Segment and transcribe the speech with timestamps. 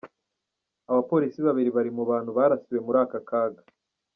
[0.89, 3.61] Abapolisi babiri bari mu bantu barasiwe muri aka kaga.